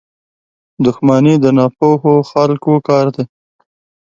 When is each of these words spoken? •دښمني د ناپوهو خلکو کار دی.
•دښمني 0.85 1.35
د 1.43 1.45
ناپوهو 1.57 2.13
خلکو 2.31 2.73
کار 2.87 3.05
دی. 3.15 3.23